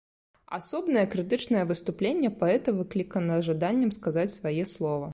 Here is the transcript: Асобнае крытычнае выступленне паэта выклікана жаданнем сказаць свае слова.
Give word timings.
Асобнае 0.57 1.03
крытычнае 1.15 1.61
выступленне 1.73 2.33
паэта 2.41 2.75
выклікана 2.81 3.41
жаданнем 3.53 3.97
сказаць 4.01 4.31
свае 4.39 4.63
слова. 4.77 5.07